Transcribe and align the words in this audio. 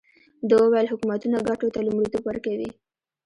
ده 0.47 0.55
وویل 0.63 0.87
حکومتونه 0.91 1.37
ګټو 1.49 1.67
ته 1.75 1.79
لومړیتوب 1.87 2.23
ورکوي. 2.25 2.69